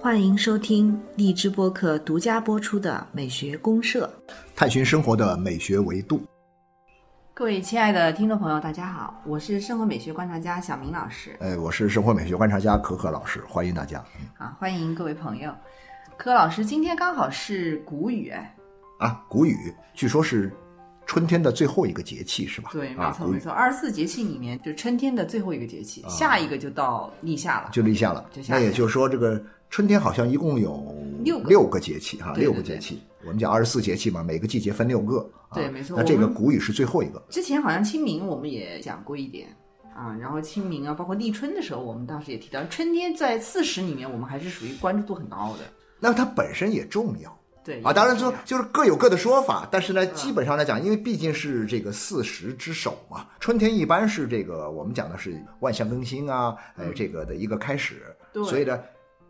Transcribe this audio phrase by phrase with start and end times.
[0.00, 4.10] 欢迎收听荔枝播客独家播出的《美学公社》，
[4.56, 6.22] 探寻生活的美学维度。
[7.34, 11.36] 各位亲爱的听众朋友，大家好，我是生活美学观察家小明老师。
[11.40, 14.02] 哎，我是生活美学观察家可可老师，欢迎大家。
[14.38, 15.54] 啊，欢迎各位朋友。
[16.16, 18.56] 可老师，今天刚好是谷雨，哎，
[18.98, 19.54] 啊，谷雨，
[19.94, 20.50] 据说是
[21.08, 22.68] 春天的最后一个节气，是吧？
[22.70, 27.70] 对，没错没错，二十四节气里面就春天的最后一个节气，下一个就到立夏了。
[27.72, 28.42] 就立夏了就。
[28.42, 30.94] 夏那也就是说，这个春天好像一共有
[31.24, 33.00] 六个六个节气哈，六个节气。
[33.24, 35.18] 我们讲二十四节气嘛，每个季节分六个。
[35.48, 37.24] 啊对没错那这个谷雨是最后一个。
[37.30, 39.48] 之前好像清明我们也讲过一点
[39.96, 45.60] 啊，然后清明啊，包括立春的时候，我们当时也提到，春天在四时里面，我们还是属于关注度很高的。
[45.98, 47.37] 那它本身也重要。
[47.68, 50.14] 对啊，当然说就是各有各的说法，但是呢，嗯。
[50.14, 58.82] 基本上来讲，因为毕竟是这个四时之首嘛，春天一般是这个我们讲的是万象更新啊，呃，这个的一个开始，所以呢，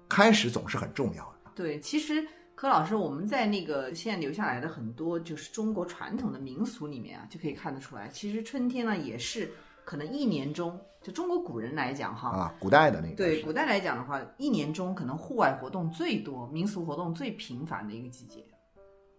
[0.08, 1.50] 开始总是很重要的。
[1.56, 9.50] 对，其实柯老师，我们在那个现在留下来的很多就是中国传统的民俗里面啊，就可以看得出来，其实春天呢也是
[9.88, 18.44] 可能一年中，就中国古人来讲哈，啊，古代的那个对古代来讲的话，一年中可能户外活动最多、民俗活动最频繁的一个季节。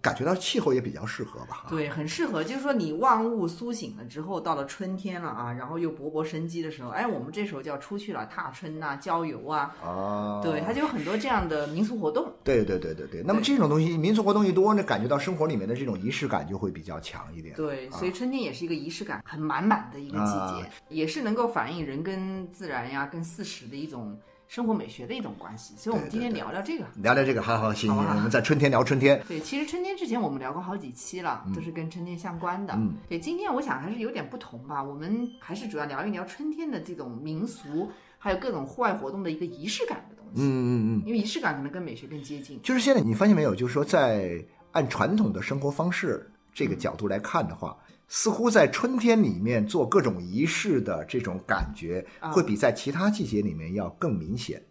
[0.02, 1.64] 感觉到气候也比较适合吧？
[1.66, 12.33] 啊，对，很适合，就是说你万物苏醒了之后，到了春天了啊，然后又勃勃生机的时候，哎，我们这时候就要出去了，踏春呐、郊游啊，啊，对，它就有很多这样的民俗活动。
[12.44, 13.23] 对对对对对。
[13.23, 17.55] 那么这种东西，民俗活动一多那，感觉到生活里面的这种仪式感就会比较强一点。
[17.55, 24.17] 对，所以春天也是一个仪式感很满满的一个季节，啊也是能够反映人跟自然呀、跟四时的一种
[24.50, 25.75] 生活美学的一种关系。
[25.78, 26.83] 所以，我们今天聊聊这个。
[26.95, 29.23] 聊聊这个，好好行行，好啊我们在春天聊春天。
[29.28, 32.73] 对，其实春天之前我们聊过好几期了，都是跟春天相关的。
[32.75, 40.42] 嗯，对，今天我想还是有点不同吧，我们还是主要聊一聊春天的这种民俗，还有各种户外活动的一个仪式感的东西。
[40.42, 41.04] 嗯嗯嗯。
[41.05, 42.60] 因为仪式感可能跟美学更接近。
[42.64, 47.77] 就是现在你发现没有，就是说在按传统的生活方式这个角度来看的话，
[48.09, 54.61] 似乎在春天里面做各种仪式的这种感觉，啊会比在其他季节里面要更明显，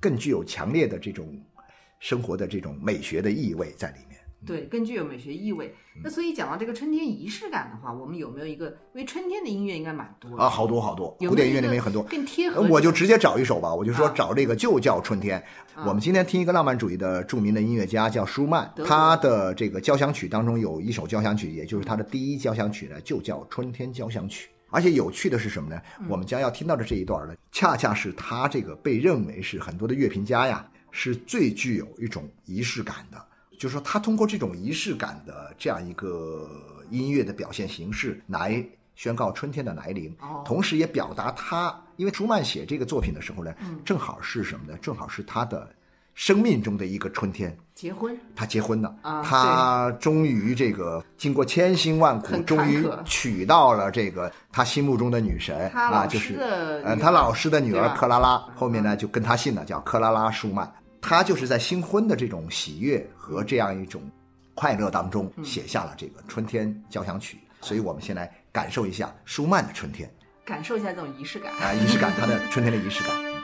[0.00, 1.38] 更具有强烈的这种
[2.00, 4.15] 生活的这种美学的意味在里面。
[4.44, 5.68] 对，更具有美学意味。
[5.94, 8.66] 嗯那所以讲到这个春天仪式感的话，我们有没有一个？
[8.92, 12.02] 因为春天的音乐应该蛮多的啊，好多好多，古典音乐里面有很多。
[12.02, 12.60] 更贴合。
[12.60, 15.42] 我就直接找一首吧，我就说啊找这个就叫春天。
[15.74, 24.48] 啊我们今天听一个浪漫主义的著名的音乐家叫舒曼他的这个交响曲当中有一首交响曲，也就是他的第一交响曲呢，就叫《春天交响曲》。
[24.68, 25.80] 而且有趣的是什么呢？
[26.00, 33.24] 嗯我们将要听到的这一段呢，恰恰是他这个被认为是很多的乐评家呀，是最具有一种仪式感的。
[33.58, 36.48] 就是说，他通过这种仪式感的这样一个
[36.90, 40.42] 音乐的表现形式来宣告春天的来临，哦。
[40.44, 43.80] 同时也表达他，因为舒曼写这个作品的时候呢，嗯。
[43.84, 44.78] 正好是什么呢？
[44.80, 45.68] 正好是他的
[46.14, 60.72] 生命中的一个春天，结婚，他结婚了，啊他终于这个经过千辛万苦，终于娶到了这个他心目中的女神啊，就是的女儿呃他老师的女儿克拉拉，后面呢就跟他姓了，叫克拉拉舒曼。
[61.08, 64.02] 他就是在新婚的这种喜悦和这样一种
[64.56, 70.12] 快乐当中嗯写下了这个春天交响曲，所以我们先来感受一下舒曼的春天
[70.44, 71.52] 感受一下这种仪式感。
[71.60, 73.35] 啊，仪式感，他的春天的仪式感。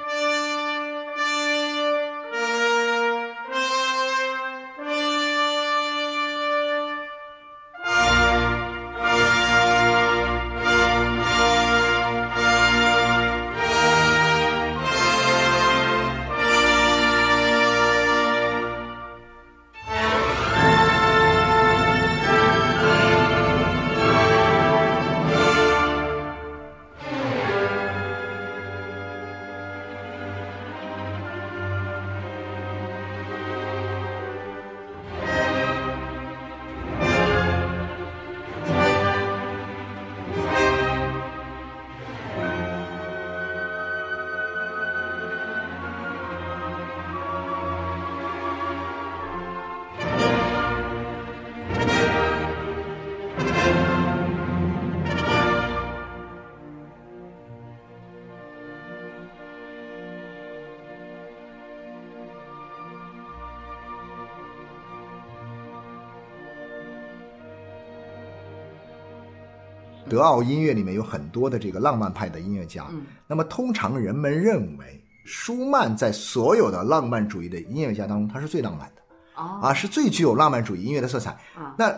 [70.08, 79.02] 德奥音乐里面有很多的这个浪漫派的音乐家，嗯那么通常人们认为舒曼在所有的浪漫主义的音乐家当中，他是最浪漫的
[79.36, 81.30] 哦啊，是最具有浪漫主义音乐的色彩。
[81.54, 81.94] 啊那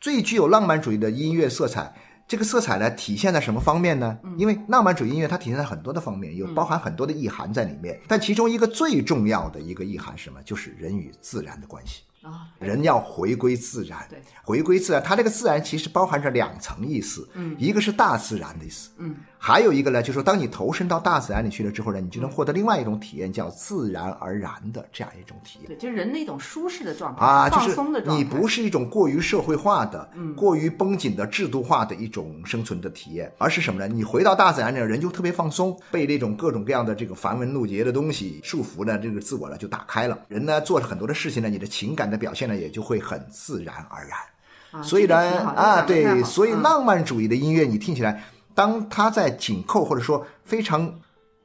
[0.00, 1.94] 最具有浪漫主义的音乐色彩，
[2.26, 4.18] 这个色彩呢，体现在什么方面呢？
[4.22, 8.00] 嗯因为浪漫主义音乐它体现在很多的方面，有包含很多的意涵在里面。
[8.08, 10.42] 但其中一个最重要的一个意涵是什么？
[10.42, 12.02] 就是人与自然的关系。
[12.22, 14.06] 啊，人要回归自然，
[14.42, 15.02] 回归自然。
[15.02, 25.68] 它这个自然其实包含着两层意思，嗯，一个是大自然的意思，嗯，还有一个呢，就是说当你投身到大自然里去了之后呢，你就能获得另外一种体验，叫自然而然的这样一种体验。
[25.68, 28.02] 对，就是人的一种舒适的状态啊，就放是。
[28.02, 30.06] 你不是一种过于社会化的、
[30.36, 33.88] 过于绷紧的制度化的一种生存的体验，而是什么呢？
[33.88, 40.18] 你回到大自然里，人就特别放松，被那种各种各样的这个繁文缛节的东西束缚呢，这个自我呢就打开了。
[40.28, 44.18] 人呢做了很多的事情呢，你的情感的表现呢也就会很自然而然。
[44.72, 48.22] 啊所以呢，啊，对，所以嗯浪漫主义的音乐，你听起来，
[48.54, 51.00] 当他在紧扣或者说非常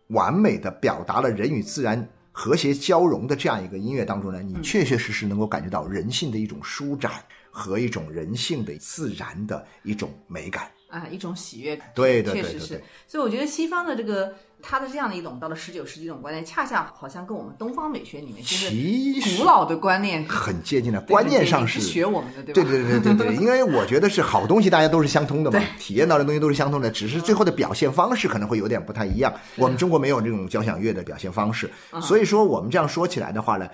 [0.07, 7.11] 完美的表达了人与自然和谐交融的这样一个音乐当中呢，嗯你确确实实能够感觉到人性的一种舒展
[7.49, 10.69] 和一种人性的自然的一种美感。
[10.95, 11.91] 啊，一种喜悦感。
[11.93, 12.81] 对对确实是。
[13.05, 22.69] 所以我觉得西方的这个它的这样的一种到了十九世纪这种观念，恰恰好像跟我们东方美学里面就是其实古老的观念很接近的，观念上是学我们的，对吧？
[22.69, 29.33] 对对对对对，因为我觉得是好东西，大家都是相通的嘛，体验到的东西都是相通的，只是最后的表现方式可能会有点不太一样。
[29.57, 31.69] 我们中国没有这种交响乐的表现方式，
[32.01, 33.67] 所以说我们这样说起来的话呢，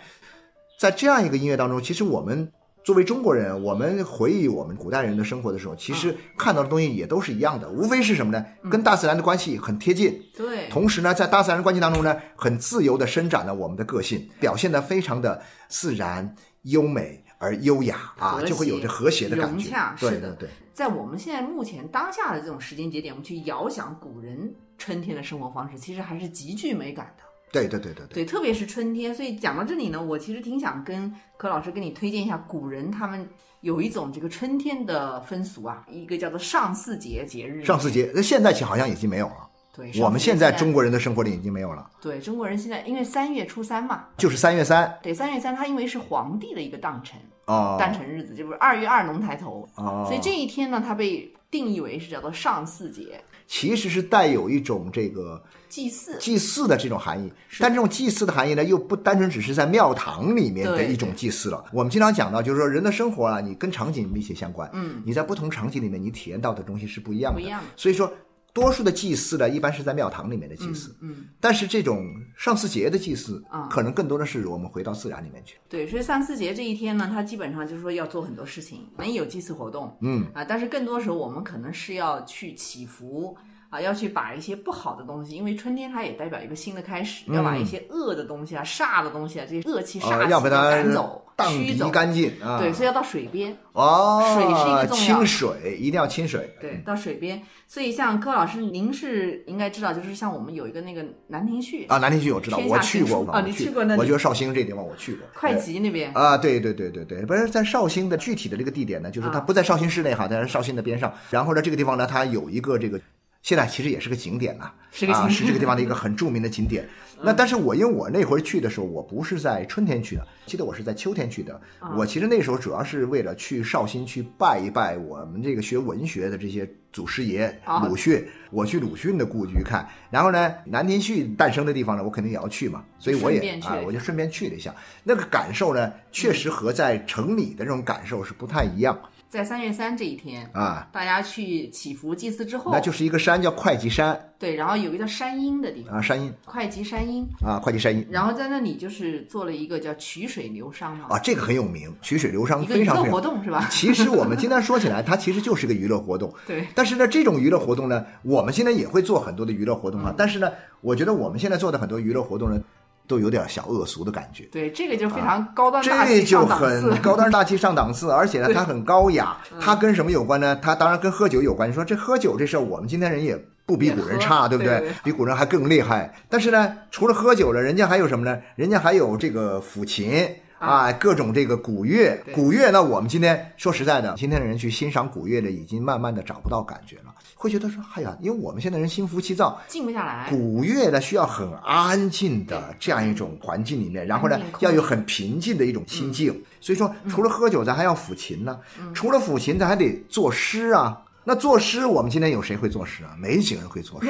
[0.80, 2.52] 在这样一个音乐当中，其实我们。
[2.84, 8.44] 作为中国人，我们回忆我们古代人的生活的时候，其实看到的东西也都是一样的，无非是什么呢？
[8.72, 19.96] 跟大自然的关系很贴近，对，同时呢，在大自然的关系当中呢，很自由的伸展了我们的个性，表现的非常的自然、优美而优雅啊，就会有着和谐的感觉融洽。
[20.00, 27.24] 对的对对，在我们现在目前当下的这种时间节点，我们去遥想古人春天的生活方式，其实还是极具美感的。
[27.52, 28.24] 对对对对对。
[28.24, 29.14] 对，特别是春天。
[29.14, 33.28] 所以讲到这里呢，我其实挺想跟柯老师跟你推荐一下古人他们
[33.62, 37.64] 有一种这个春天的风俗啊，一个叫做上巳节节日。
[37.64, 39.48] 上巳节，那现在起好像已经没有了。
[39.74, 56.18] 对，我们现现在中国人的生活里已经没有了，对中国人现在因为三月初三嘛，就是三月三对三月三，它因为是皇帝的一个诞辰，哦诞辰日子，就是二月二龙抬头，哦，所以这一天呢，它被定义为是叫做上巳节，其实是带有一种这个祭祀。
[56.18, 61.62] 祭祀的这种含义，但这种祭祀的含义呢，又不单纯只是在庙堂里面的一种祭祀了。
[61.74, 67.42] 我们经常讲到，就是说人的生活啊，你跟场景密切相关，嗯，你在不同场景里面，你体验到的东西是不一样的。
[67.42, 68.10] 不一样的所以说，
[68.54, 72.06] 多数的祭祀呢，一般是在庙堂里面的祭祀，嗯，但是这种
[72.36, 73.68] 上巳节的祭祀，啊。
[73.70, 75.58] 可能更多的是我们回到自然里面去。
[75.70, 80.26] 对，所以上巳节这一天呢，它基本上就是说要做很多事情，可能有祭祀活动，嗯。
[80.34, 83.36] 啊，但是更多时候我们可能是要去祈福
[83.72, 91.90] 啊，要去把一些不好的东西，因为春天它也代表一个新的开始，要把一些恶的东西啊、煞的东西啊，这些恶气、煞啊，气要把它赶走、驱走。
[91.90, 92.60] 干净啊。
[92.60, 96.54] 对，所以要到水边，哦，水是一个重要清水一定要清水。
[96.60, 97.42] 对，到水边。
[97.66, 105.26] 所以像柯老师，您是应该知道，就是像我们有一个那个兰亭序啊，南亭序我知道，我去过，啊我你去过那我觉得绍兴这地方我去过。
[105.34, 111.14] 会对稽那边，啊，对对对对对，不是在绍兴的具体的这个地点呢，就是它啊不在绍兴市内哈，在绍兴的边上。
[111.30, 113.00] 然后呢，这个地方呢，它有一个这个，
[113.42, 114.72] 现在其实也是个景点呐，
[115.12, 116.88] 啊，是这个地方的一个很著名的景点。
[117.24, 121.54] 那但是我因为我那会儿去的时候，我不是在春天去的，记得我是在秋天去的。
[121.80, 129.88] 啊我其实那时候主要是为了去绍兴去拜一拜我们这个学文学的这些祖师爷啊鲁迅，我去鲁迅的故居看。
[130.10, 134.74] 然后呢，南亭序诞生的地方呢，我肯定也要去嘛，所以我也啊我就顺便去了一下。
[135.04, 139.00] 那个感受呢，确实和在城里的这种感受是不太一样
[139.32, 140.90] 在三月三这一天，啊。
[140.92, 153.66] 大家去祈福祭祀之后，那就是一个山叫会稽山对，然后有一个叫山阴的地方，啊，山阴会稽山阴，啊，会稽山阴然后在那里就是做了一个叫曲水流觞嘛，啊，这个很有名，曲水流觞一个娱乐非常非常活动是吧？
[153.72, 156.34] 其实我们今天说起来， 它其实就是个娱乐活动。
[156.46, 160.16] 对，但是呢，这种娱乐活动呢，我们现在也会做很多的娱乐活动嗯啊。
[160.18, 162.62] 但是呢，我觉得我们现在做的很多娱乐活动呢，
[163.08, 164.44] 都有点小恶俗的感觉。
[164.52, 167.02] 对，这个就非常高端大这气就上档次很。
[167.02, 169.38] 高端大气上档次，而且呢，它很高雅。
[169.60, 170.56] 它跟什么有关呢？
[170.62, 171.70] 它当然跟喝酒有关。
[171.70, 176.14] 你说这喝酒这事儿，我们今天人也不比古人差，对不对对比古人还更厉害。
[176.30, 178.38] 但是呢，除了喝酒了，人家还有什么呢？
[178.56, 180.28] 人家还有这个抚琴。
[180.62, 190.30] 啊，各种这个古乐，对古乐呢，我们今天说实在的，今天的人去欣赏古乐的，已经慢慢的找不到感觉了，会觉得说，哎呀，因为我们现在人心浮气躁，静不下来。
[190.30, 196.40] 古乐呢需要很安静的这样一种环境里面，然后呢要有很平静的一种心境。
[196.60, 198.60] 所以说，嗯除了喝酒，咱还要抚琴呢。
[198.94, 201.02] 除了抚琴，咱还得作诗啊。
[201.24, 203.16] 那作诗，我们今天有谁会作诗啊？
[203.20, 204.10] 没几个人会作诗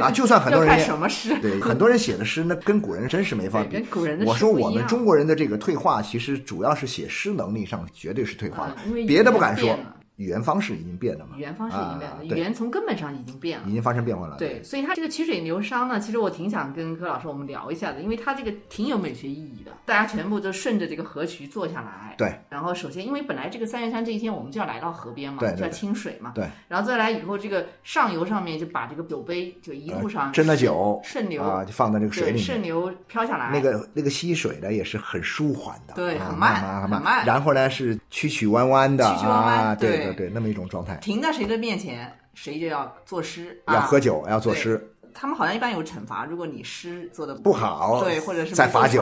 [0.00, 0.10] 啊 啊！
[0.10, 1.34] 就算很多人也什么诗？
[1.40, 3.76] 对很多人写的诗，那跟古人真是没法比。
[3.76, 9.78] 跟古人的我说我们中国人的这个退化，其实主要是写诗能力上绝对是退化了嗯因为，别的不敢说
[10.20, 13.72] 语言方式已经变了嘛，语言方式已经变了，啊语言从根本上已经变了已。
[13.72, 14.36] 经发生变化了。
[14.36, 19.72] 对，所以它这个曲水流觞呢，其实我挺想跟柯老师我们聊一下的，因为它这个挺有美学意义的。
[19.86, 22.38] 大家全部就顺着这个河渠坐下来，对。
[22.50, 26.46] 然后首先，因为本来这个三月山这一天我们就要来到河边嘛，对对就要清水嘛，对。
[26.68, 32.44] 然后再来以后，这个上游上面就把这个酒杯就一路上呃斟的酒顺流啊，就放在这个水，里面。
[32.44, 40.96] 顺流飘下来，那个那个溪水呢，也是很舒缓的，啊对很慢慢很慢然后呢是曲曲弯弯的曲曲弯弯啊，对对那么一种状态。
[40.96, 49.00] 停在谁的面前，谁就要作诗，啊要喝酒，要作诗，他们好像一般有惩罚，如果你诗做的不好对，或者是再罚酒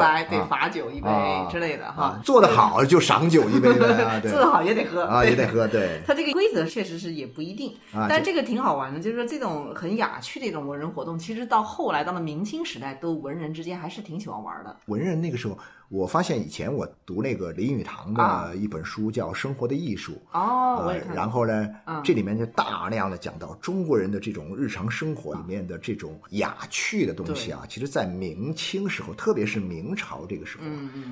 [0.49, 3.69] 罚酒一杯啊之类的哈啊。，做的好 就赏酒一杯
[4.27, 7.77] 做的好也得喝啊，也得喝， 对他这个规则确实是也不一定，
[8.09, 14.75] 但这个挺好玩的，就是说这种很雅趣的一种文人活动，其实到后来到了明清时代，都文人之间还是挺喜欢玩的。
[14.87, 20.13] 文人那个时候，我发现以前我读那个林语堂啊的一本书叫《生活的艺术》。
[20.39, 30.65] 哦，呃，然后呢，嗯这里面就大量的讲到中国人的这种日常生活里面的这种雅趣的东西啊，其实在明清时候，特别是明朝这个时候，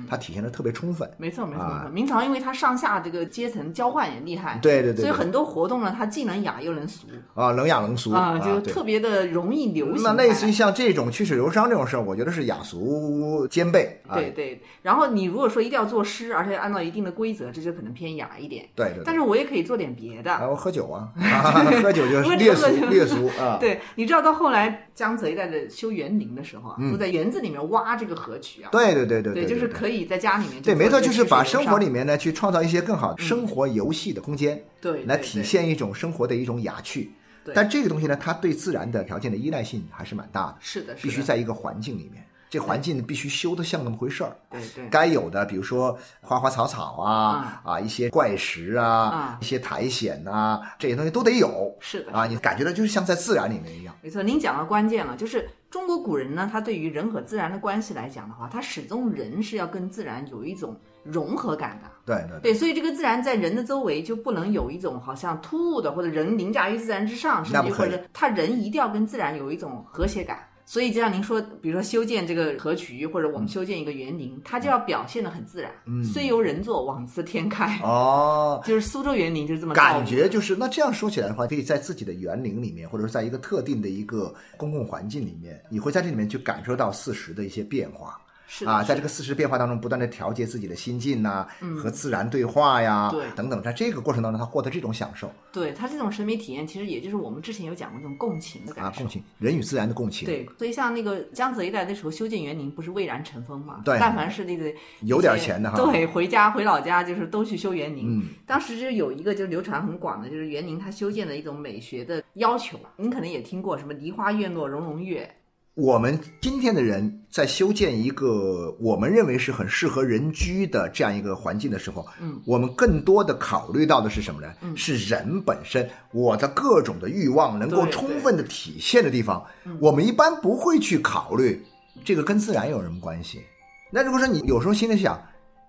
[0.07, 1.09] 它体现的特别充分。
[1.17, 1.91] 没错没错没啊错。
[1.91, 10.13] 明朝因为它上下这个阶层交换也厉害，对对对对所以很多活动呢，它既能雅又能俗啊，能雅能俗啊，就特别的容易流行那。
[10.13, 14.15] 类似于像这种曲水流觞这种事儿，我觉得是雅俗兼备啊。
[14.15, 18.67] 对对，然后你如果说一定要作诗，而且按照一定的规则，这就可能偏雅一点。
[18.75, 19.03] 对对对。
[19.03, 20.29] 但是我也可以做点别的。
[20.31, 23.57] 然后喝酒啊， 啊喝酒就是为略俗这个略俗啊。
[23.59, 28.69] 对，你知道到后来江泽一带的修园林的时候啊，嗯都在园子里面挖这个河渠啊。
[28.71, 35.41] 对对对对对，对，就是可以在家里面对，没错，就是把生活里里面呢去创造一些更好生活游戏的空间，对来体。
[35.41, 37.13] 现一种生活的一种雅趣。
[37.45, 44.35] 对但这个东西呢，它对自然的条件的依赖性还是蛮大的，是的，是的必须在一个环境里面，这环境必须修得像那么回事儿。
[44.49, 53.93] 对对该有的，比如说花花草草啊，啊一些怪石啊啊，一些苔藓呐，这些东西都得有是的啊，你感觉到就是像在自然里面一样。
[54.01, 61.91] 没错，您讲到关键了，就是中国古人呢，他对于人和自然的关系来讲的话，他始终人是要跟自然有一种融合感的。
[62.05, 70.46] 对对对，所以这个自然在人的周围就不能有一种好像突兀的，或者人凌驾于自然之上，甚至或者他人一定要跟自然有一种和谐感。
[70.69, 75.71] 所以就像您说，比如说修建这个河渠，或者我们修建一个园林，它就要表现的很自然。
[75.85, 77.79] 嗯虽由人作，枉自天开。
[77.81, 88.19] 哦， 就是苏州园林就是这么感觉就是那这样说起来的话，可以在自己的园林里面，或者是在一个特定的一个公共环境里面，你会在这里面去感受到四时的一些变化
[88.65, 99.01] 啊，在这个四时变化当中，不断的调节自己的心境呐、和自然对话呀，嗯对等等，在这个过程当中，他获得这种享受对他这种审美体验，其实也就是我们之前有讲过这种共情的感啊，受。
[99.01, 103.81] 共情，人与自然的共情，对，所以像那个江泽一带那时候修建园林，不是蔚然成风嘛？
[103.83, 108.05] 对但凡是那个有点钱的哈对，回家回老家就是都去修园林。
[108.07, 112.79] 嗯，当时就有一个就流传很广的，就是园林它修建的一种美学的要求。
[112.95, 115.29] 您可能也听过什么“梨花院落融融月
[115.77, 124.51] 我们今天的人在修建一个我们认为是很适合人居的这样一个环境的时候，嗯，我们更多的考虑到的是什么呢？
[124.61, 131.63] 嗯是人本身，我的各种的欲望能够充分的体现的地方嗯，我们一般不会去考虑
[132.03, 133.43] 这个跟自然有什么关系。
[133.91, 135.21] 那如果说你有时候心里想，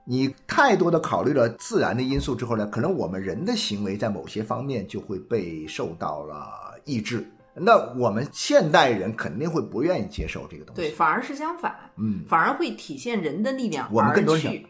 [0.06, 6.48] 你太多的考虑了自然的因素之后呢，可能我们人的行为在某些方面就会被受到了
[6.86, 7.30] 抑制。
[7.60, 10.82] 那我们现代人肯定会不愿意接受这个”，东西。
[10.82, 14.66] 对，，反而是相反，嗯，反而会体现人的力量，我们更多去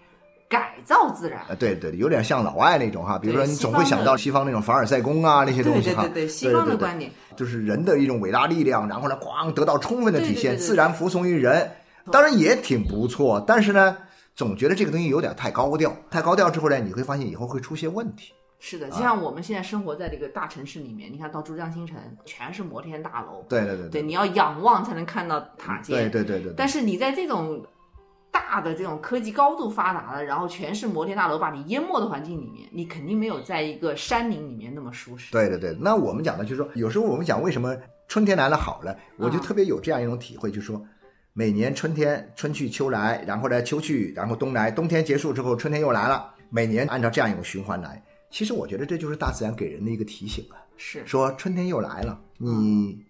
[0.49, 1.40] 改造自然。
[1.49, 11.71] 呃，对对，有点像老外那种哈，比如说你总会想到西方那种凡尔赛宫啊那些东西哈，对对对，西方的对观点，就是人的一种伟大力量，然后呢，咣得到充分的体现，自然服从于人，
[12.11, 13.97] 当然也挺不错，但是呢，
[14.35, 18.33] 总觉得这个东西有点太高调，太高调之后呢，你会发现以后会出现问题。
[18.59, 27.65] 是的，啊就像我们现在生活在这个大城市里面，你看到珠江新城全是摩天大楼，对对对对，你要仰望才能看到塔尖，对对对对，但是你在这种
[28.31, 35.31] 大的这种科技高度发达的，然后全是摩天大楼把你淹没的环境里面，你肯定没有在一个山林里面那么舒适。
[35.33, 37.77] 对对对，那我们讲的就是说，有时候我们讲为什么
[38.09, 40.85] 春天来了好了，我就啊特别有这样一种体会，就是说，
[41.33, 48.03] 每年春天春去秋来，然后呢秋去，然后冬来，冬天结束之后春天又来了，每年按照这样一种循环来。
[48.30, 53.04] 其实我觉得这就是大自然给人的一个提醒啊，是，说春天又来了，你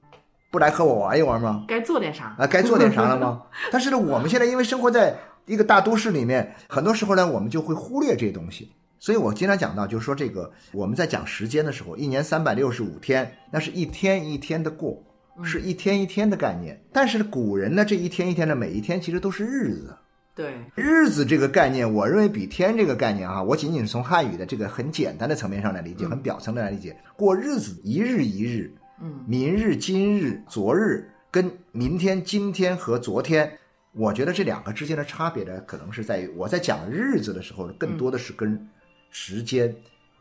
[0.51, 1.65] 不来和我玩一玩吗？
[1.69, 2.35] 该做点啥？
[2.39, 3.43] 啊，该做点啥了吗？
[3.71, 8.71] 但是呢，我们现在因为生活在一个大都市里面，很多时候呢，我们就会忽略这些东西。
[9.01, 15.03] 所以我经常讲到，就是说这个我们在讲时间的时候，一年三百六十五天，那是一天一天的过，
[15.45, 16.83] 是一天一天的概念。
[16.93, 19.97] 但是古人呢，这一天一天的每一天其实都是日子，
[20.39, 26.97] 对，日子这个概念，我认为比天这个概念啊，我仅仅是从汉语的这个很简单的层面上来理解，很表层的来理解。
[27.17, 33.53] 过日子，一日一日，嗯，明日、今日、昨日，跟明天、今天和昨天，
[33.91, 38.65] 我觉得这两个之间的差别呢，可能是在于我在讲日子的时候，更多的是跟
[39.11, 39.75] 时间、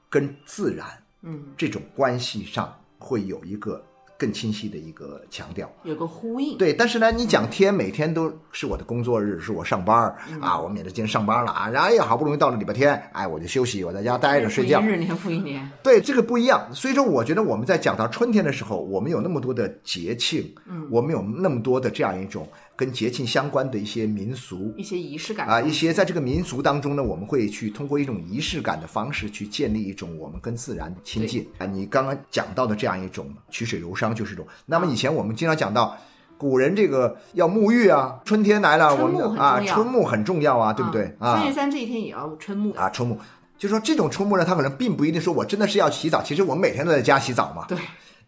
[0.10, 0.88] 跟自然，
[1.22, 3.86] 嗯，这种关系上会有一个
[4.18, 5.70] 更清晰的一个强调。
[5.84, 6.58] 有个呼应。
[6.58, 14.86] 对，但是呢，你讲天每天都是我的工作日，是我上班儿嗯啊，我免得今天上班了啊，然后哎呀，好不容易到了礼拜天，哎，我就休息，我在家待着睡觉一。
[14.86, 15.70] 日年复一年。
[15.84, 16.68] 对，这个不一样。
[16.74, 22.48] 所以说，我觉得我们在讲到春天的时候，我们有那么多的节庆，嗯，我们有那么多的这样一种
[22.78, 31.66] 跟节庆相关的一些民俗一些仪式感啊，一些在这个民俗当中呢，我们会去通过一种仪式感的方式去建立一种我们跟自然亲近啊。
[31.66, 34.48] 你刚刚讲到的这样一种曲水流觞，就是一种。
[34.66, 35.98] 那么以前我们经常讲到。
[36.40, 41.38] 古人这个要沐浴啊，春天来了，我们啊，春沐很重要啊，对不对啊？
[41.38, 42.78] 三月三这一天也要春沐。
[42.78, 43.18] 啊，春沐，
[43.58, 47.66] 就说这种春沐呢，它可能并不一定说我真的是要洗澡，其实我们每天都在家洗澡嘛。
[47.68, 47.76] 对，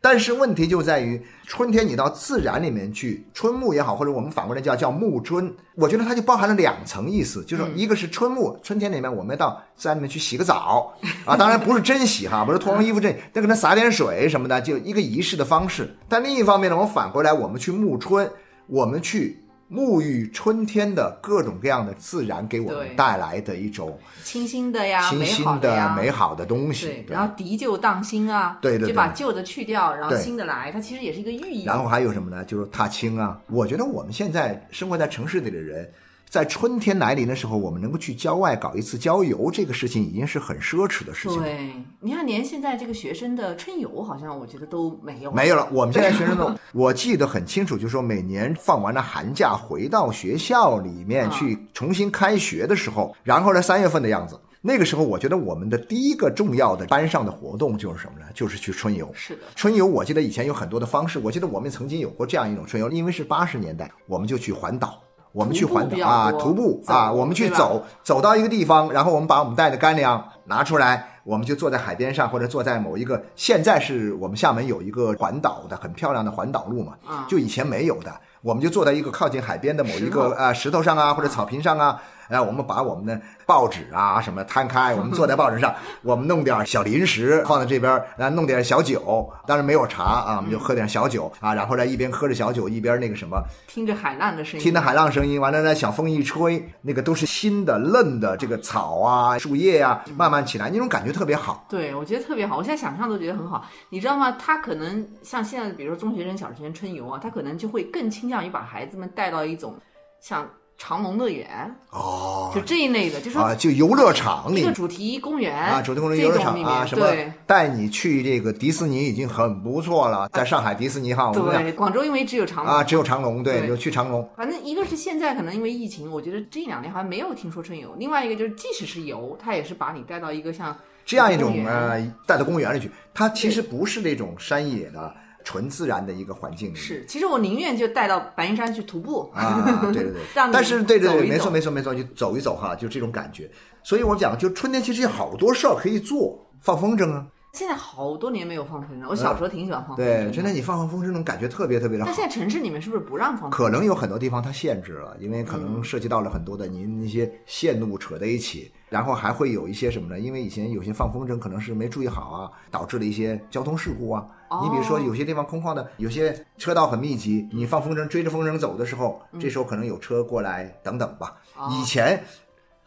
[0.02, 10.94] 但是问题就在于春天你到自然里面去，春沐也好，或者我们反过来叫叫沐春，我觉得它就包含了两层意思，就是说一个是春沐，春天里面我们到自然里面去洗个澡
[11.26, 15.94] 啊，当然不是真洗哈，不是脱光衣服这，那给它洒点水什么的，就一个仪式的方式。
[16.08, 18.32] 但另一方面呢，我们反过来我们去沐春，
[18.68, 19.44] 我们去。
[19.72, 31.66] 沐浴春天的各种各样的自然给我们带来的一种清新的呀，清新美好的呀，美好的东西然后涤旧荡新啊，对对对就把旧的去掉，然后新的来，它其实也是一个寓意。
[31.66, 32.44] 然后还有什么呢？
[32.46, 33.40] 就是踏青啊。
[33.48, 35.88] 我觉得我们现在生活在城市里的人，
[36.30, 41.44] 在春天来临的时候，我们能够去郊外搞一次郊游，这个事情已经是很奢侈的事情了。
[41.44, 45.32] 对，你看，连现在这个学生的春游，好像我觉得都没有。
[45.32, 58.28] 没有了，我们现在学生呢， 我记得很清楚，就是说每年放完了寒假回到学校里面啊去重新开学的时候，然后呢三月份的样子，那个时候我觉得我们的第一个重要的班上的活动就是什么呢？
[58.36, 59.10] 就是去春游。
[59.16, 65.02] 是的，春游，我记得以前有很多的方式，我记得我们曾经有过这样一种春游，因为是八十年代，我们就去环岛。
[65.32, 73.22] 我们去环岛啊，徒步啊，我们去走，走到一个地方，然后我们把我们带的干粮拿出来，我们就坐在海边上，或者坐在某一个。
[73.36, 77.26] 现在是我们厦门有一个环岛的很漂亮的环岛路嘛，啊。
[77.30, 78.12] 就以前没有的，
[78.42, 101.66] 我们就坐在一个靠近海边的某一个啊石头上啊，或者草坪上啊，哎，我们把我们的报纸啊什么摊开，我们坐在报纸上， 我们弄点小零食放在这边，然后弄点小酒，当然没有茶啊，我们就喝点小酒啊，然后呢一边喝着小酒一边那个什么，听着海浪的声音，听着海浪声音，完了呢小风一吹，那个都是新的嫩的这个草啊树叶啊慢慢起来，那种感觉特别好。
[101.68, 103.66] 对，我觉得特别好，我现在想象都觉得很好。
[103.90, 104.32] 你知道吗？
[104.38, 109.76] 他可能像现在，比如说中学生、小学生春游啊，他可能就会更倾向于把孩子们带到一种
[110.20, 110.48] 像
[110.82, 124.28] 长隆乐园，哦就这一类的，就说啊，就游乐场里一个主题公园啊，主题公园游乐场啊，什么对带你去这个迪士尼已经很不错了，在上海迪士尼哈，对，广州因为只有长隆啊，只有长隆，对，对就去长隆。
[124.38, 130.74] 反正一个是现在可能因为疫情，我觉得这两年好像没有听说春游；另外一个就是即使是游，它也是把你带到一个像
[131.06, 136.82] 这样一种呃，带到公园里去，它其实不是那种山野的纯自然的一个环境里面。
[136.82, 143.50] 是，其实我宁愿就带到白云山去徒步啊，对对对， 但是对对对，没错没错没错，就走一走哈，就这种感觉。
[143.84, 150.32] 所以我讲，就春天其实有好多事儿可以做，放风筝啊，现在好多年没有放风筝，我小时候挺喜欢放风筝对，的。
[150.32, 152.16] 春天你放放风筝，那种感觉特别特别的好那。
[152.16, 153.54] 现在城市里面是不是不让放风筝？
[153.56, 160.20] 可能有很多地方它限制了，因为可嗯能涉及到了很多的您那些线路扯在一起，然后还会有一些什么呢？
[160.20, 164.26] 因为以前有些放风筝可能是没注意好啊，导致了一些交通事故啊。
[164.50, 171.36] 哦你比如说有些地方空旷的，有些车道很密集，你放风筝追着风筝走的时候，嗯这时候可能有车过来等等吧。
[171.56, 172.24] 哦以前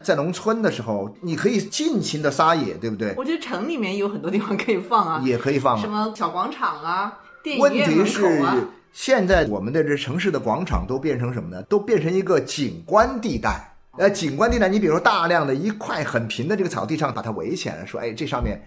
[0.03, 3.13] 在农村的时候，你可以尽情的撒野，对不对？
[3.17, 8.57] 我觉得城里面有很多地方可以放啊，也可以放啊什么小广场啊、电问影院门题是口啊。，
[8.91, 11.63] 现在我们的这城市的广场都变成什么呢？
[11.63, 13.69] 都变成一个景观地带。
[13.97, 18.59] 呃，景观地带，你比如说大量的一块很平的这个草地上，把它围起来，说，哎，这上面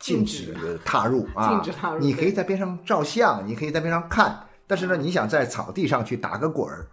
[0.00, 4.36] 禁止踏入啊，禁止踏入你可以在边上照相，你可以在边上看，
[4.66, 6.88] 但是呢，你想在草地上去打个滚儿，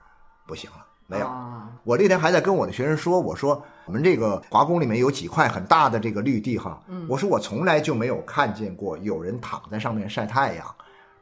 [0.47, 1.25] 不行了，没有。
[1.27, 10.75] 啊我那天还在跟我的学生说，我说我们这个华工里面有几块很大的这个绿地哈，嗯我说我从来就没有看见过有人躺在上面晒太阳，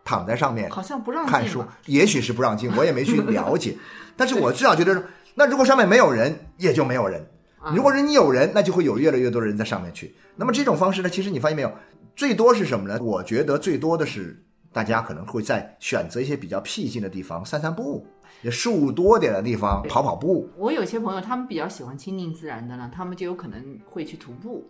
[0.04, 3.78] 躺在上面好像不让看书，也许是不让进，我也没去了解，
[4.17, 5.02] 但是我至少觉得说，
[5.36, 7.21] 那如果上面没有人，也就没有人。
[7.60, 10.15] 啊如果是你有人，那就会有越来越多的人在上面去。
[10.36, 11.71] 那么这种方式呢，其实你发现没有，
[12.15, 13.00] 最多是什么呢？
[13.02, 14.43] 我觉得最多的是
[14.78, 18.06] 大家可能会在选择一些比较僻静的地方散散步，
[18.44, 20.48] 也树多点的地方跑跑步。
[20.56, 24.70] 我有些朋友，他们比较喜欢亲近自然的呢，他们就有可能会去徒步，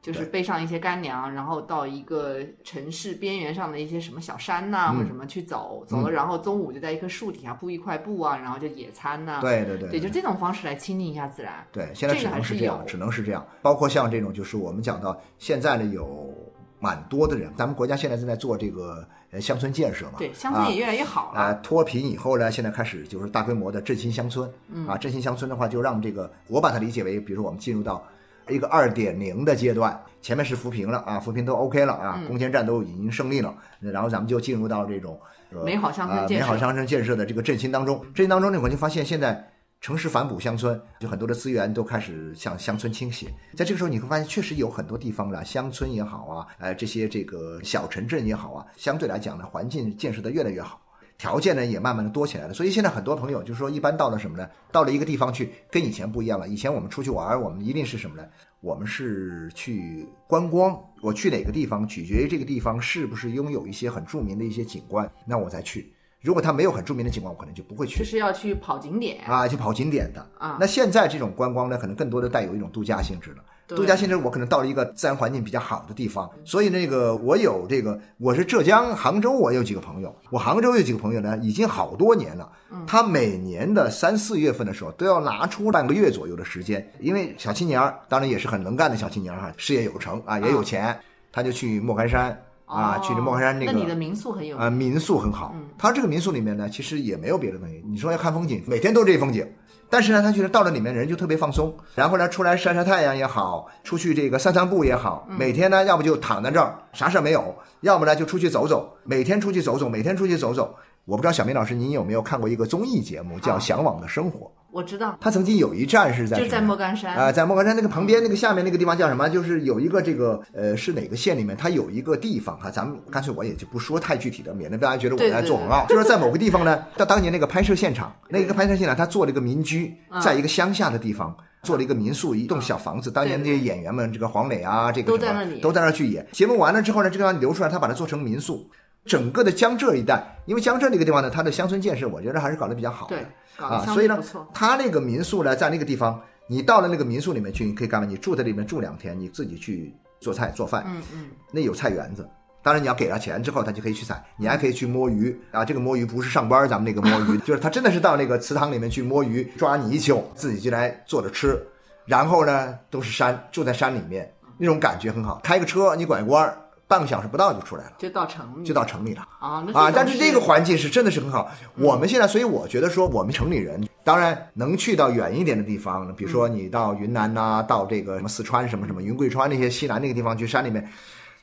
[0.00, 11.66] 就是背上一些干粮，然后到一个城市边缘上的一些什么小山呐、或者什么去走，走了，然后中午就在一棵树底下铺一块布啊，然后就野餐呐、对对对对，就这种方式来亲近一下自然。
[11.72, 12.84] 对，现在只能是这样，有。
[12.84, 13.44] 只能是这样。
[13.60, 16.32] 包括像这种，就是我们讲到现在呢，有
[16.80, 21.40] 蛮多的人，咱们国家现在正在做这个呃乡村建设嘛，对，乡村也越来越好了。
[21.40, 24.48] 啊，脱贫以后呢，现在开始就是大规模的振兴乡村。
[24.68, 28.02] 嗯啊，振兴乡村的话，就让这个我把它理解为，比如说我们进入到
[28.48, 35.18] 一个二点零的阶段，前面是扶贫了啊，扶贫都 OK 了啊，攻坚战都已经胜利了，然后咱们就进入到这种、
[35.52, 38.00] 呃美好乡村啊建设美好乡村建设的这个振兴当中。
[38.14, 39.50] 振兴当中呢，我就发现现在。
[39.80, 43.32] 城市反哺乡村，就很多的资源都开始向乡村倾斜。
[43.56, 50.80] 在这个时候，你会发现，确实有很多地方啊，乡村也好啊，呃，这些这个小城镇也好啊，相对来讲呢，环境建设的越来越好。
[51.16, 54.48] 条件呢也慢慢的多起来了，所以现在很多朋友就是说，一般到了什么呢？
[54.70, 56.48] 到了一个地方去，跟以前不一样了。
[56.48, 58.28] 以前我们出去玩，我们一定是什么呢？
[58.60, 60.78] 我们是去观光。
[61.00, 65.92] 我去哪个地方，取决于这个地方是不是拥有一些很著名的一些景观，那我再去。
[66.20, 67.98] 如果它没有很著名的景观，我可能就不会去。
[67.98, 68.04] 就。
[68.04, 69.24] 是要去跑景点。
[69.24, 70.26] 啊，去跑景点的。
[70.38, 70.56] 啊。
[70.60, 73.36] 那现在这种观光呢，可能更多的带有一种度假性质了。
[73.66, 73.76] 对。
[73.76, 82.50] 度假性质，我可能到了一个自然环境比较好的地方，所以那个我有这个，我是浙江杭州，我有几个朋友，我杭州有几个朋友呢，已经好多年了。
[82.86, 90.98] 他每年的三四月份的时候，都要拿出半个月左右的时间，因为小青年儿，当然也是很能干的小青年儿哈，事业有成啊，也有钱，
[91.30, 93.72] 他就去莫干山啊，哦去这莫干山那个。
[93.72, 95.54] 那你的民宿很有啊、民宿很好。
[95.76, 97.82] 他这个民宿里面呢，其实也没有别的东西。
[97.86, 99.46] 你说要看风景，每天都是这风景。
[99.90, 110.76] 但是呢，他觉得到了里面人就特别放松，然后呢，出来晒晒太阳也好，出去这个散散步也好，每天呢，要不就躺在这儿啥事儿没有，要么呢就出去走走，每天出去走走，每天出去走走。
[111.06, 114.46] 我不知道小明老师您有没有看过一个综艺节目叫《啊向往的生活》？
[114.70, 119.28] 我知道，他曾经有一站是在就在莫干山啊、在莫干山那个旁边那个下面那个地方叫什么？
[119.28, 125.86] 就是有一个这个呃是哪个县里面，它有一个地方哈，咱们干脆我也就不说太具体的，免得大家觉得我在做广告。
[125.88, 131.34] 就是在某个地方呢，到当年那个拍摄现场，那个拍摄现场他做了一个民居，嗯在一个乡下的地方。
[131.64, 133.10] 做了一个民宿，一栋小房子。
[133.10, 136.24] 当年那些演员们，这个黄磊啊，这个都在那里都在那儿去演。
[136.30, 138.70] 节目完了之后呢，这个地方流出来，他把它做成民宿。
[139.08, 143.16] 整个的江浙一带，因为江浙那个地方呢，它的乡村建设，我觉得还是搞得比较好的。
[143.16, 148.06] 对，啊，所以呢对不错。，他那个民宿呢，在那个地方，你到了那个民宿里面去，你可以干嘛？
[148.06, 152.28] 你住在里面住两天，你自己去做菜做饭，嗯嗯，那有菜园子。
[152.62, 154.22] 当然，你要给了钱之后，他就可以去采。
[154.36, 161.58] 你还可以去摸鱼啊，这个摸鱼不是上班咱们那个摸鱼， 就是他真的是到那个祠堂里面去摸鱼、抓泥鳅，自己就来做着吃。
[162.04, 165.40] 然后呢，都是山，住在山里面，那种感觉很好。
[165.42, 169.20] 开个车，你拐弯儿，半个小时不到就出来了，就到城里就到城里了。
[169.38, 171.50] 啊，啊，但是这个环境是真的是很好。
[171.76, 180.88] 我们现在，所以我觉得说，我们城里人当然能去到远一点的地方，比如说你到云南呐、到这个什么四川什么什么云贵川那些西南那个地方去山里面，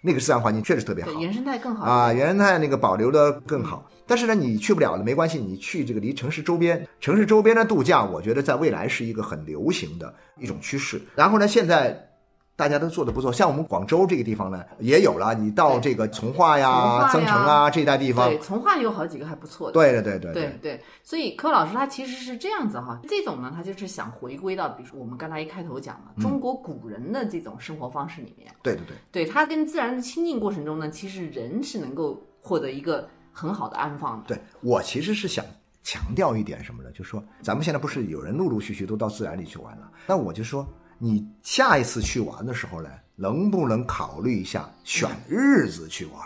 [0.01, 3.88] 那个自然环境确实特别好原生态更好啊，原生态那个保留的更好。
[4.08, 11.01] 但是呢，你去不了了没关系，你去这个离城市周边，城市周边的度假，我觉得在未来是一个很流行的一种趋势。
[11.15, 12.08] 然后呢，现在
[12.55, 15.35] 大家都做的不错，像我们广州这个地方呢，也有了。
[15.35, 19.73] 你到这个从化呀、增城啊这一带地方，对，从化有好几个还不错的。
[19.73, 34.27] 对对对对对对，所以柯老师他其实是这样子哈，这种呢，他就是想回归到，比如说我们刚才一开头讲嗯的中国古人的这种生活方式里面，对对对对他跟自然的亲近过程中呢，其实人是能够获得一个很好的安放的。
[34.27, 35.43] 对，我其实是想
[35.83, 36.89] 强调一点什么呢？
[36.91, 40.65] 就是说咱们现在不是有人陆陆续续都到自然里去玩了，那我就说
[40.97, 46.21] 你下一次去玩的时候呢，能不能考虑一下选日子去玩？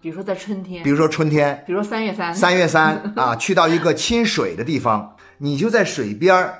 [0.00, 6.54] 比如说在春天，比如说春天，比如说三月三，三月三 啊，去到一个亲水的地方，你就在水边儿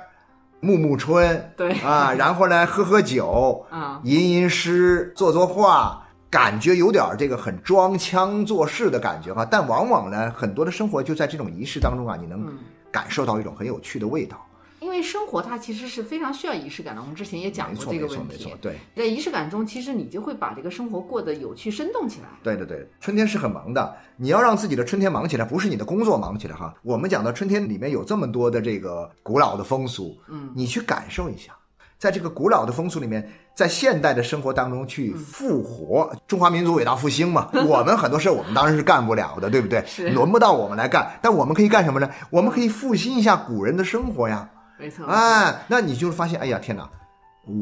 [0.61, 9.47] 沐沐春，对啊，然后呢喝喝酒，啊，吟吟诗，作作画，感觉有点儿这个很装腔作势的感觉哈。
[9.49, 12.57] 但往往呢，很多的生活就在这种仪式当中啊，你能嗯
[12.91, 14.45] 感受到一种很有趣的味道。
[14.79, 17.01] 因为生活它其实是非常需要仪式感的。
[17.01, 18.51] 我们之前也讲，过这个，问题没错，。
[18.61, 18.77] 对。
[18.95, 22.27] 在仪式感中，其实你就会把这个生活过得有趣生动起来。
[22.43, 26.73] 对对对，春天是很忙的，你要让自己的春天忙起来，不是你的工作忙起来哈。
[26.83, 31.53] 我们讲到春天里面有这么多的这个古老的风俗，嗯，你去感受一下，
[31.97, 37.49] 在这个古老的风俗里面，在现代的生活当中去复活中华民族伟大复兴嘛。
[37.67, 39.83] 我们很多事儿我们当然是干不了的，对不对？
[39.87, 42.07] 是轮不到我们来干，但我们可以干什么呢？
[42.29, 44.47] 我们可以复兴一下古人的生活呀。
[44.79, 46.89] 没错，哎，那你就是发现，哎呀天哪，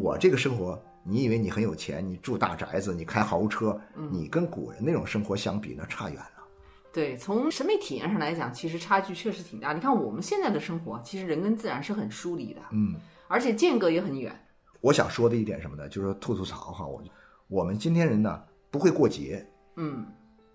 [0.01, 3.79] 我这个生活，你以为你很有钱，你住大宅子，你开豪车，
[4.11, 6.43] 你跟古人那种生活相比，那差远了。
[6.91, 9.73] 对，从审美体验上来讲，其实差距确实挺大。
[9.73, 12.95] 你看我们现在的生活，其实人跟自然是很疏离的，嗯，
[13.27, 14.33] 而且间隔也很远。
[14.81, 15.87] 我想说的一点什么呢？
[15.89, 17.03] 就是说吐吐槽哈，我
[17.47, 19.45] 我们今天人呢不会过节，
[19.77, 20.05] 嗯，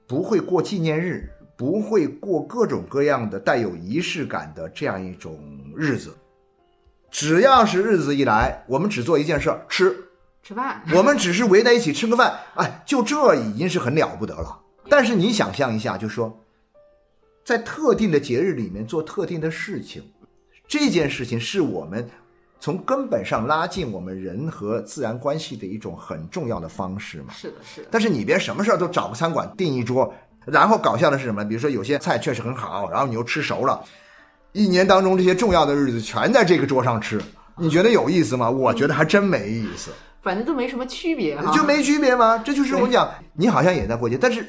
[0.06, 5.38] 不会过纪念日，不会过各种各样的带有仪式感的这样一种
[5.76, 6.16] 日子。
[7.10, 9.96] 只要是日子一来，我们只做一件事儿，吃。
[10.42, 14.58] 吃饭， 我们只是围在一起吃个饭，哎，就这已经是很了不得了。
[14.88, 16.40] 但是你想象一下，就说
[17.44, 20.02] 在特定的节日里面做特定的事情，
[20.66, 22.08] 这件事情是我们
[22.58, 27.32] 从根本上拉近我们人和自然关系的一种很重要的方式嘛。
[27.32, 27.88] 是的，是的。
[27.90, 30.12] 但是你别什么事儿都找个餐馆订一桌，
[30.46, 31.44] 然后搞笑的是什么？
[31.44, 33.84] 比如说有些菜确实很好，然后你又吃熟了，
[34.52, 37.20] 一年当中这些重要的日子全在这个桌上吃，
[37.56, 38.50] 你觉得有意思吗？
[38.50, 39.90] 我觉得还真没意思。
[40.22, 42.36] 反正都没什么区别哈，就没区别吗？
[42.38, 44.44] 这就是我讲，你好像也在过节，但是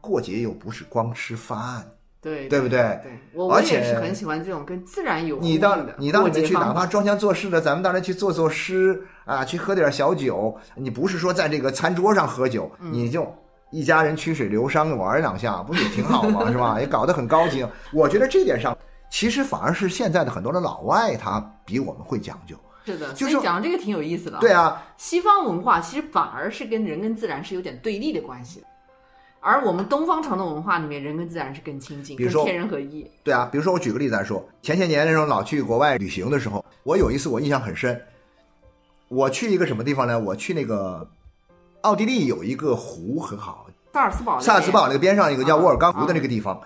[0.00, 1.84] 过节又不是光吃饭，
[2.20, 2.80] 对对不对？
[3.02, 10.56] 对，我我也是很喜欢这种跟自然有你到你到里面去，哪哪怕装腔作势的，咱们到那去做做诗啊，去喝点小酒。
[10.74, 13.32] 你不是说在这个餐桌上喝酒，你就
[13.70, 16.46] 一家人曲水流觞玩两下，不也挺好吗？
[16.50, 16.80] 是吧？
[16.80, 17.68] 也搞得很高兴。
[17.92, 18.76] 我觉得这点上，
[19.12, 22.56] 其实反而是现在的很多的老外，他比我们会讲究。
[22.86, 24.38] 是的，就是讲这个挺有意思的。
[24.38, 28.64] 对啊，西方文化其实反而是跟人跟自然是有点对立的关系，
[29.40, 33.06] 而我们东方传统文化里面，人跟自然是更亲近，比如说天人合一。
[33.22, 38.00] 对啊，比如说我举个例子来说，前些年那时候老去国外旅行的时候，我有一次我印象很深，
[39.08, 40.18] 我去一个什么地方呢？
[40.18, 41.06] 我去那个
[41.82, 46.58] 奥地利有一个湖很好，萨尔斯堡，萨尔斯堡那个边上一个叫沃尔冈湖的那个地方。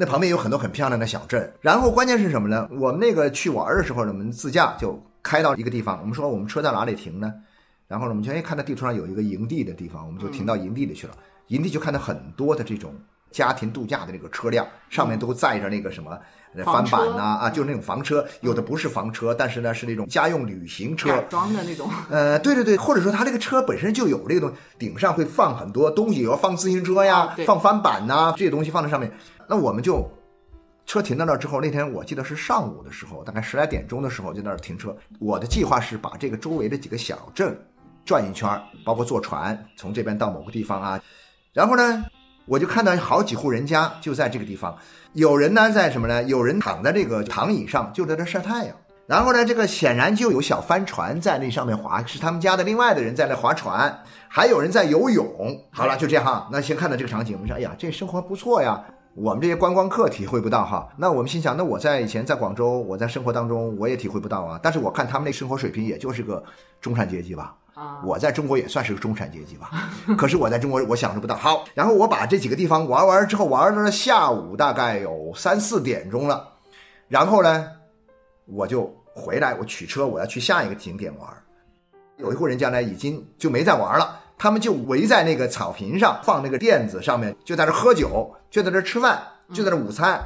[0.00, 2.68] 那旁边有很多很漂亮的小镇，然后关键是什么呢？
[2.70, 7.34] 我们那个去玩的时候呢，我们自驾就开到一个地方，我们说我们车在哪里停呢？
[7.88, 11.14] 然后呢，我们就哎看到地图上有一个营地的地方，我们就停到营地里去了。
[11.48, 12.94] 营地就看到很多的这种
[13.30, 16.18] 家庭度假的那个车辆，上面都载着那个什么
[16.64, 21.90] 翻板呐啊，就是那种房车，有的不是房车，但是呢是那种家用旅行车装的那种。
[22.10, 29.12] 呃，对对对，或者说它这个车本身就有这个东西，顶上会放很多东西，比如放自行车呀，放翻板呐这些东西放在上面。
[29.46, 30.10] 那我们就
[30.86, 34.96] 车停到那儿之后，那天我记得是上午的时候，大概十来点钟的时候就在那儿停车。
[35.20, 37.56] 我的计划是把这个周围的几个小镇
[38.06, 38.50] 转一圈，
[38.84, 41.00] 包括坐船从这边到某个地方啊。
[41.52, 42.04] 然后呢，
[42.48, 44.76] 我就看到好几户人家就在这个地方，
[45.12, 46.22] 有人呢在什么呢？
[46.24, 48.74] 有人躺在这个躺椅上就在这晒太阳。
[49.06, 55.58] 然后呢，这个显然就有小帆船在那上面划，是他们家的另外的人在那划船，还有人在游泳。
[55.70, 56.46] 好了，就这样哈。
[56.52, 58.82] 那先看到这个场景，我们说，哎呀，这生活不错呀。
[59.14, 64.60] 我们这些观光客体会不到哈，那我们心想，那我在以前在广州，我在生活当中我也体会不到啊。
[64.62, 66.44] 但是我看他们那生活水平，也就是个
[66.80, 67.54] 中产阶级吧。
[68.04, 69.70] 我在中国也算是个中产阶级吧。
[70.16, 71.36] 可是我在中国我享受不到。
[71.36, 76.52] 好，然后我把这几个地方玩完之后，玩到了下午大概有三四点钟了，
[77.08, 77.66] 然后呢，
[78.46, 81.28] 我就回来，我取车，我要去下一个景点玩。
[82.16, 84.20] 有一户人家呢，已经就没再玩了。
[84.40, 89.20] 他们就围在那个草坪上，放那个垫子上面，就在这喝酒，就在这吃饭，
[89.52, 90.24] 就在这午餐，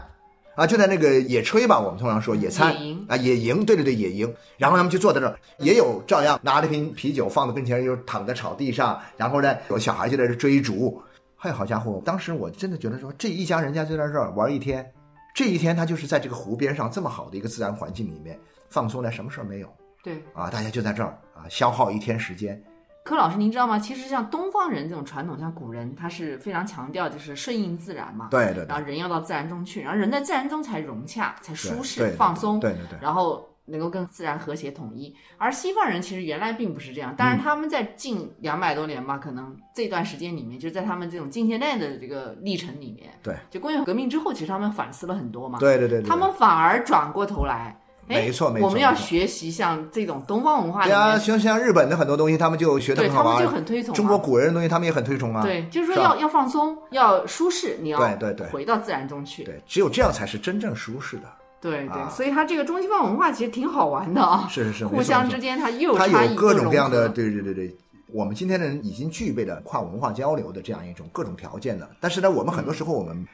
[0.55, 2.75] 啊，就在那个野炊吧，我们通常说野餐
[3.09, 4.33] 啊，野营，对对对，野营。
[4.59, 11.03] 然后他们就坐在那儿，也有照样拿着瓶啤酒放在跟前，又躺在草地上，然后呢，有小孩就在这追逐。
[11.39, 14.89] 哎，好家伙，当时我真的觉得说，这一家人家就在这儿玩一天，
[15.35, 18.39] 这一天他就是在这个湖边上这么好的一个自然环境里面
[18.69, 19.69] 放松的，什么事儿没有。
[20.05, 22.63] 对，啊，大家就在这儿啊，消耗一天时间。
[23.05, 23.79] 柯老师，您知道吗？
[23.79, 28.29] 其实像东方人这种传统，像古人，他是非常强调就是顺应自然嘛。
[28.31, 28.65] 对对。
[28.67, 32.61] 然后人要到自然中去，然后人在自然中才融洽，才舒适、放松。
[32.61, 32.99] 对对对。
[33.01, 35.15] 然后能够跟自然和谐统一。
[35.37, 45.59] 而西方人其实原来并不是这样，但是他们在近两百多年吧，可能这段时间里面，就是在他们这种近现代的这个历程里面，对，就工业革命之后，其实他们反思了很多嘛。
[45.59, 46.03] 对对对。
[46.03, 47.77] 他们反而转过头来。
[48.13, 48.67] 没错，没错。
[48.67, 50.85] 我们要学习像这种东方文化。
[50.85, 53.35] 对啊，像像日本的很多东西，他们就学的很好啊。
[53.35, 53.95] 他们就很推崇。
[53.95, 55.43] 中国古人的东西，他们也很推崇啊。
[55.43, 59.45] 对，就是说要要放松，要舒适，你要对对对回到自然中去。
[59.45, 61.25] 对，只有这样才是真正舒适的。
[61.61, 64.47] 对对，所以它这个中西方文化其实挺好玩的啊。
[64.51, 67.77] 是是是，互相之间它又它有各种各样的，对对对对。
[68.13, 73.27] 我们今天的人已经具备了跨文化交流的这样一种各种条件了，但是呢，我们很多时候我们。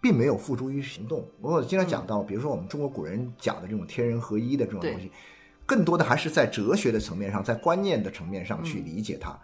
[0.00, 1.26] 并没有付诸于行动。
[1.40, 5.10] 我经常讲到，比如说我们中国古人讲的这种天人合一的这种东西，
[5.64, 9.36] 更多的还是在哲学的层面上，在观念的层面上去理解它。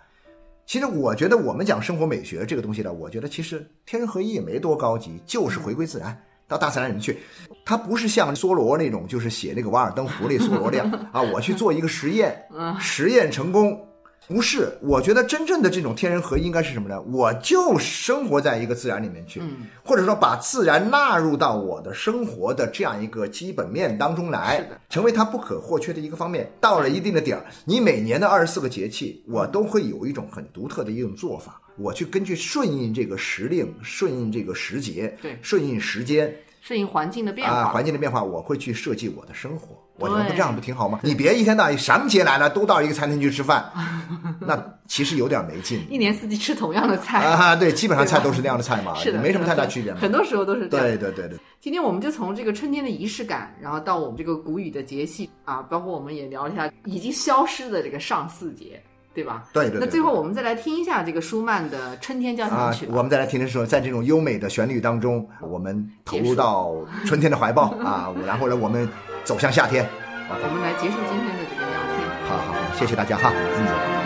[0.65, 7.19] 其实我觉得我们讲生活美学这个东西呢，我觉得其实天人合一也没多高级，就是回归自然，到大自然里面去。
[7.65, 12.45] 它不是像梭罗那种，就是写那个《瓦尔登湖》里梭罗那样 啊，我去做一个实验，
[12.79, 13.85] 实验成功。
[14.33, 17.01] 不是，我觉得真正的这种天人合一应该是什么呢？
[17.03, 26.51] 我就生活在一个自然里面去，嗯或者说把自然纳入到我的生活的这样一个基本面当中来，成为它不可或缺的一个方面。
[26.61, 37.73] 到了一定的点儿，你每年的二十四个节气，我都会有一种很独特的一种做法，我去根据顺应这个时令，顺应这个时节，对顺应时间顺应环境的变啊，化。
[37.73, 39.77] 环境的变化，我会去设计我的生活。
[39.99, 40.99] 我觉得不这样不挺好吗？
[41.03, 43.71] 你别一天到晚什么节来了都到一个餐厅去吃饭，
[44.47, 45.85] 那其实有点没劲。
[45.89, 49.99] 一年四季吃同样的菜，啊，对，基本上菜都是那样的菜嘛， 是的，没什么太大区别嘛。
[50.01, 50.87] 很多时候都是这样。
[50.87, 58.83] 对对对对，今天我们就从这个春天的仪式感，然后到我们这个谷雨的节气啊，包括我们也聊一下已经消失的这个上巳节，
[59.15, 59.45] 对吧？
[59.53, 62.95] 对对对那最后我们再来听一下这个舒曼的《春天交响啊曲》，吧。
[62.97, 66.75] 我们再来听听说，在这种优美的旋律当中，我们投入到
[67.07, 68.89] 春天的怀抱 啊，然后呢，我们
[69.25, 69.89] 走向夏天。
[70.29, 72.09] 我们来结束今天的这个聊天。
[72.27, 73.31] 好好好，谢谢大家哈。
[73.35, 74.02] 嗯。